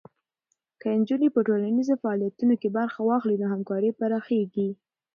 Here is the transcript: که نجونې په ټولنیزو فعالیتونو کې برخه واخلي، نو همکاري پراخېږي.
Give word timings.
که 0.81 0.87
نجونې 0.99 1.29
په 1.35 1.39
ټولنیزو 1.47 1.93
فعالیتونو 2.01 2.53
کې 2.61 2.69
برخه 2.77 2.99
واخلي، 3.09 3.35
نو 3.41 3.45
همکاري 3.53 3.91
پراخېږي. 3.99 4.69